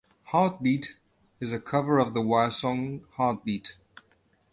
"Heartbeat" 0.29 0.97
is 1.39 1.53
a 1.53 1.59
cover 1.59 1.99
of 1.99 2.15
the 2.15 2.23
Wire 2.23 2.49
song 2.49 3.03
"Heartbeat". 3.17 3.75